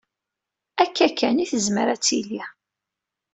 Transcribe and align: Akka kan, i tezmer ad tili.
Akka 0.83 1.07
kan, 1.19 1.37
i 1.43 1.45
tezmer 1.51 1.87
ad 1.93 2.01
tili. 2.05 2.43